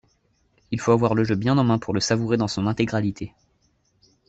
[0.71, 3.35] Il faut avoir le jeu bien en main pour le savourer dans son intégralité.